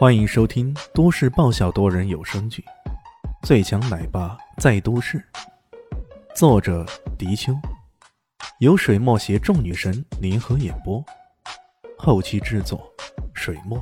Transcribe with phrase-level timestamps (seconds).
[0.00, 2.64] 欢迎收听都市爆笑多人有声剧
[3.46, 5.18] 《最强奶爸在都市》，
[6.34, 6.86] 作者：
[7.18, 7.52] 迪秋，
[8.60, 11.04] 由水墨携众女神联合演播，
[11.98, 12.90] 后期制作：
[13.34, 13.78] 水墨。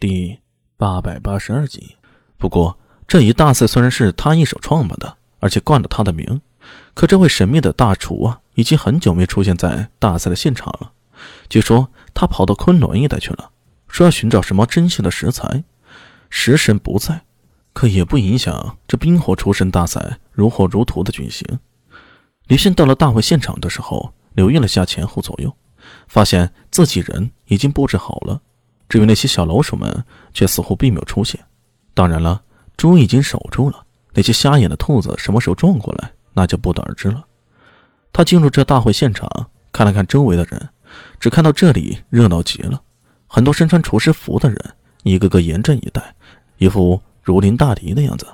[0.00, 0.40] 第
[0.78, 1.98] 八百八十二集。
[2.38, 6.40] 不过，这一大赛虽然是他一手创办的，而且冠了他的名，
[6.94, 10.92] 可这位神秘的大厨啊，已经很久没出现在大赛的现场了。
[11.50, 13.50] 据说他跑到昆仑一带去了，
[13.88, 15.64] 说要寻找什么珍稀的食材。
[16.30, 17.24] 食神不在，
[17.74, 21.46] 可也不影响这冰火厨神大赛如火如荼的举行。
[22.46, 25.54] 李迅到了大会现场的时候，留意了下前后左右，
[26.08, 28.40] 发现自己人已经布置好了，
[28.88, 31.38] 至于那些小老鼠们，却似乎并没有出现。
[31.92, 32.42] 当然了，
[32.78, 33.84] 猪已经守住了，
[34.14, 37.24] 那些瞎眼的兔子什么时候撞过来，那就不得而知了。
[38.10, 40.68] 他进入这大会现场，看了看周围的人。
[41.20, 42.82] 只看到这里热闹极了，
[43.26, 46.14] 很多身穿厨师服的人，一个个严阵以待，
[46.58, 48.26] 一副如临大敌的样子。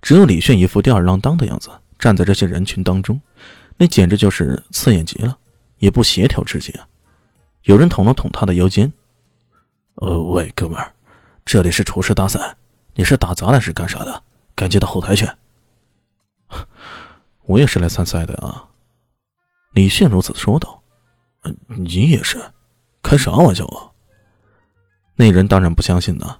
[0.00, 3.20] 只有李炫一副吊儿郎当的样子，站在这些人群当中，
[3.76, 5.36] 那简直就是刺眼极了，
[5.78, 6.86] 也不协调之极啊！
[7.64, 8.92] 有人捅了捅他的腰间
[9.96, 10.92] ：“呃，喂，哥们儿，
[11.44, 12.56] 这里是厨师大赛，
[12.94, 14.22] 你是打杂的是干啥的？
[14.54, 15.28] 赶紧到后台去。”
[17.44, 18.68] 我也是来参赛的啊！
[19.72, 20.77] 李炫如此说道。
[21.66, 22.38] 你也是，
[23.02, 23.90] 开啥玩笑啊？
[25.16, 26.38] 那人当然不相信呢。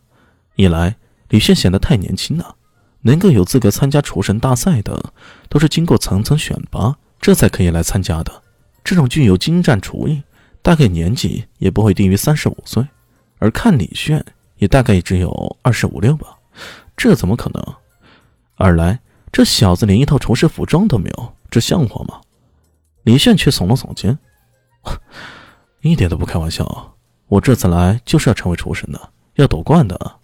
[0.57, 0.97] 一来，
[1.29, 2.57] 李炫显得太年轻了，
[3.03, 5.13] 能够有资格参加厨神大赛的，
[5.49, 8.43] 都是经过层层选拔，这才可以来参加的。
[8.83, 10.23] 这种具有精湛厨艺，
[10.63, 12.87] 大概年纪也不会低于三十五岁。
[13.39, 14.25] 而看李炫，
[14.57, 16.37] 也大概也只有二十五六吧，
[16.97, 17.75] 这怎么可能？
[18.57, 18.99] 二来，
[19.31, 22.21] 这小子连一套厨师服装都没有，这像话吗？
[23.05, 24.19] 李炫却耸了耸肩。
[25.81, 26.97] 一点都不开玩笑，
[27.29, 30.19] 我这次来就是要成为厨神的，要夺冠的。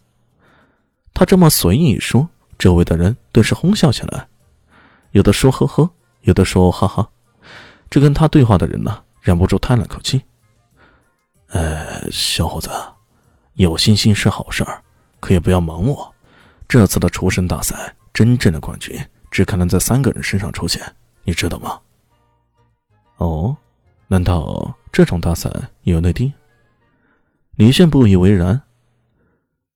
[1.12, 4.26] 他这么随意一说，周围的人顿时哄笑起来，
[5.12, 5.88] 有的说呵呵，
[6.22, 7.08] 有的说哈哈。
[7.88, 10.20] 这跟他对话的人呢，忍不住叹了口气
[11.50, 12.68] ：“呃，小伙子，
[13.52, 14.82] 有信心是好事儿，
[15.20, 16.04] 可也不要盲目。
[16.66, 18.98] 这次的厨神大赛，真正的冠军
[19.30, 20.82] 只可能在三个人身上出现，
[21.22, 21.78] 你知道吗？”
[23.18, 23.56] 哦。
[24.08, 25.50] 难道这种大赛
[25.82, 26.32] 有内定？
[27.56, 28.60] 李炫不以为然。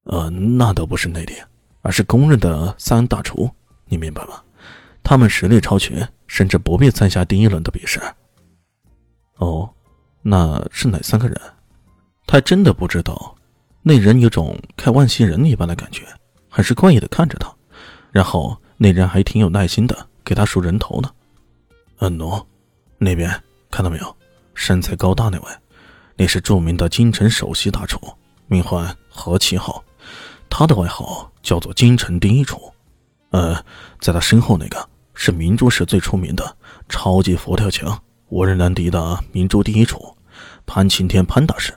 [0.04, 1.36] 呃，那都不是内定，
[1.82, 3.50] 而是公认的三大厨，
[3.86, 4.42] 你明白吗？
[5.02, 8.00] 他们实力超群，甚至不必参加第一轮的比试。
[9.36, 9.68] 哦，
[10.22, 11.38] 那是哪三个人？
[12.26, 13.34] 他真的不知道。
[13.82, 16.04] 那人有种看万星人一般的感觉，
[16.48, 17.54] 很是怪异的看着他。
[18.10, 21.10] 然后那人还挺有耐心的给他数人头呢。
[21.98, 22.44] 嗯，喏，
[22.98, 23.30] 那边
[23.70, 24.16] 看到没有？
[24.58, 25.46] 身材高大那位，
[26.16, 27.96] 那是著名的京城首席大厨，
[28.48, 29.82] 名唤何其浩，
[30.50, 32.60] 他的外号叫做京城第一厨。
[33.30, 33.64] 呃，
[34.00, 36.56] 在他身后那个是明珠市最出名的
[36.88, 37.96] 超级佛跳墙，
[38.30, 40.12] 无人能敌的明珠第一厨
[40.66, 41.72] 潘晴天潘大师。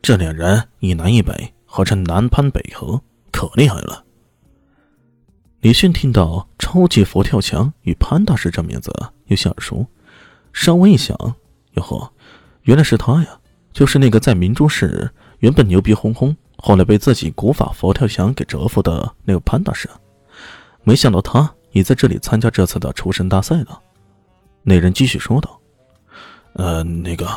[0.00, 2.98] 这两人一南一北，合称南潘北合，
[3.30, 4.02] 可厉害了。
[5.60, 8.90] 李迅听到超级佛跳墙与潘大师这名字
[9.26, 9.86] 有些耳熟，
[10.54, 11.14] 稍微一想。
[11.76, 12.12] 哟呵，
[12.62, 13.28] 原来是他呀！
[13.72, 15.10] 就是那个在明珠市
[15.40, 19.88] 原本牛逼哄哄，后来被自己古法佛跳墙给折服的那个潘大师。
[20.82, 23.78] 没想到他也在这里参加这次的厨神大赛呢。
[24.62, 25.60] 那人继续说道
[26.54, 27.28] ：“呃，那个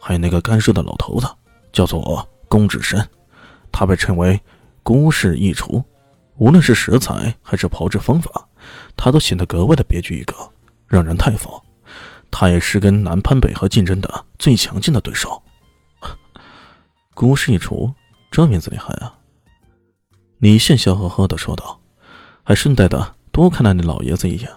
[0.00, 1.28] 还有那个干涉的老头子，
[1.72, 3.00] 叫做龚志深，
[3.70, 4.40] 他被称为
[4.82, 5.82] 孤氏一厨，
[6.36, 8.48] 无论是食材还是炮制方法，
[8.96, 10.34] 他都显得格外的别具一格，
[10.88, 11.58] 让人叹服。”
[12.36, 15.40] 他也是跟南潘北河竞争的最强劲的对手。
[17.14, 17.94] 孤氏一厨，
[18.28, 19.16] 这名字厉害啊！
[20.38, 21.78] 李现笑呵呵的说道，
[22.42, 24.50] 还顺带的多看了那老爷子一眼。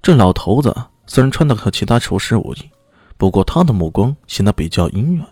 [0.00, 0.72] 这老头子
[1.04, 2.70] 虽然穿的和其他厨师无异，
[3.16, 5.26] 不过他的目光显得比较阴远，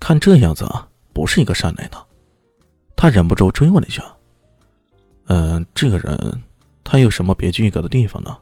[0.00, 1.98] 看这样子啊，不是一个善类呢。
[2.96, 4.02] 他忍不住追问了一下
[5.30, 6.42] ：“嗯，这个人
[6.82, 8.36] 他有什么别具一格的地方呢？”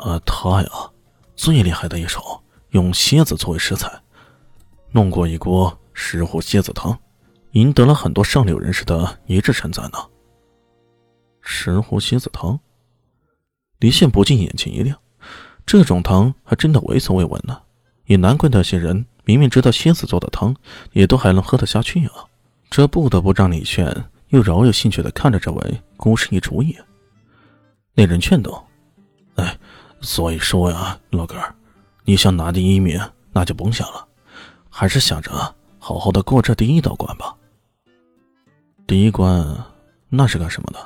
[0.00, 0.70] 啊，他呀。
[1.36, 3.90] 最厉害的一手，用蝎子作为食材，
[4.92, 6.98] 弄过一锅石斛蝎子汤，
[7.52, 9.98] 赢得了很多上流人士的一致称赞呢。
[11.40, 12.58] 石斛蝎子汤，
[13.78, 14.98] 李现不禁眼前一亮，
[15.66, 17.60] 这种汤还真的闻所未闻呢。
[18.06, 20.54] 也难怪那些人明明知道蝎子做的汤，
[20.92, 22.24] 也都还能喝得下去啊。
[22.70, 26.84] 这不得不让李炫又饶有兴趣的看着这位孤身一厨一眼。
[27.94, 28.66] 那人劝道：“。”
[30.04, 31.36] 所以说呀，老哥，
[32.04, 33.00] 你想拿第一名，
[33.32, 34.06] 那就甭想了，
[34.68, 35.32] 还是想着
[35.78, 37.34] 好好的过这第一道关吧。
[38.86, 39.64] 第一关，
[40.10, 40.78] 那是干什么的？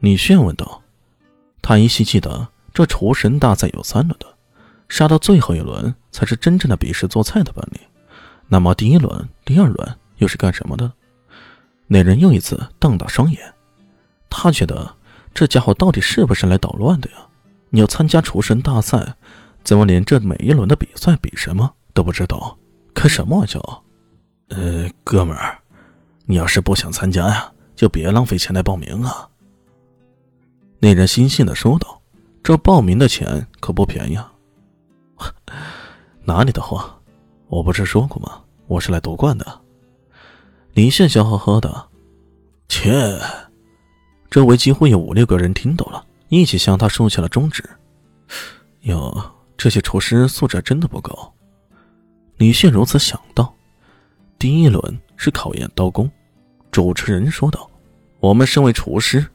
[0.00, 0.82] 李炫问道。
[1.62, 4.26] 他依稀记得这厨神大赛有三轮的，
[4.88, 7.80] 杀到最后一轮才是真正的比试做菜的本领。
[8.48, 10.92] 那么第一轮、第二轮又是干什么的？
[11.86, 13.54] 那人又一次瞪大双眼，
[14.28, 14.96] 他觉得
[15.32, 17.18] 这家伙到底是不是来捣乱的呀？
[17.70, 19.14] 你要参加厨神大赛，
[19.64, 22.58] 怎么连这每一轮的比赛比什么都不知道？
[22.94, 23.60] 开什么玩笑？
[24.48, 25.58] 呃，哥们儿，
[26.26, 29.28] 你要是不想参加呀，就别浪费钱来报名啊。
[30.80, 32.00] 那人悻悻的说道
[32.42, 34.32] ：“这报名的钱可不便宜啊。
[36.24, 36.98] ”哪里的话，
[37.48, 38.42] 我不是说过吗？
[38.66, 39.60] 我是来夺冠的。
[40.74, 41.88] 李现笑呵呵的，
[42.68, 43.20] 切！
[44.30, 47.62] 周围几乎有五六个人听到了，一起向他竖起了中指。
[48.82, 51.34] 哟，这些厨师素质真的不高。
[52.38, 53.54] 李迅如此想到。
[54.38, 56.10] 第一轮是考验刀工，
[56.70, 57.68] 主持人说道
[58.20, 59.26] ：“我们身为厨师，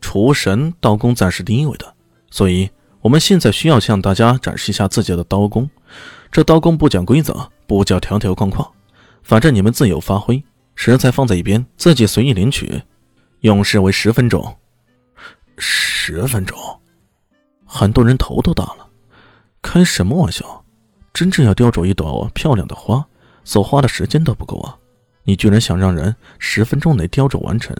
[0.00, 1.94] 厨神刀工暂时第一位的，
[2.30, 2.70] 所以
[3.02, 5.68] 我们现在需要向大家展示一下自己的刀工。
[6.32, 8.66] 这刀工不讲规则，不叫条条框框，
[9.22, 10.42] 反正你们自由发挥。
[10.74, 12.80] 食材放在一边，自己随意领取，
[13.40, 14.56] 用时为十分钟。
[16.06, 16.56] 十分钟，
[17.64, 18.88] 很多人头都大了。
[19.60, 20.64] 开什么玩笑？
[21.12, 23.04] 真正要雕琢一朵漂亮的花。”
[23.42, 24.78] 所花的时间都不够啊！
[25.24, 27.74] 你居然想让人十分钟内雕琢完成，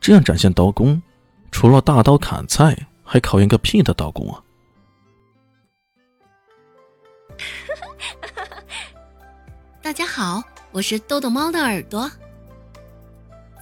[0.00, 1.02] 这样展现刀工，
[1.50, 4.40] 除了大刀砍菜，还考验个屁的刀工啊！
[9.82, 10.40] 大家好，
[10.70, 12.08] 我是豆豆猫的耳朵。